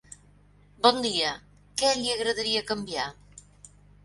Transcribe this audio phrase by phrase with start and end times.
[0.85, 1.33] Bon dia,
[1.83, 3.07] què li agradaria canviar?